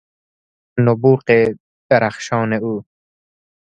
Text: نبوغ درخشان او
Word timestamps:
نبوغ 0.85 1.23
درخشان 1.89 2.49
او 2.63 2.73